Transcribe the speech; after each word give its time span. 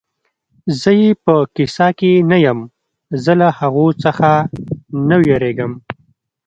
زه 0.79 0.89
یې 1.01 1.09
په 1.23 1.33
کیسه 1.55 1.87
کې 1.99 2.11
نه 2.31 2.37
یم، 2.45 2.59
زه 3.23 3.31
له 3.39 3.47
هغو 3.59 3.87
څخه 4.03 4.29
نه 5.07 5.15
وېرېږم. 5.23 5.71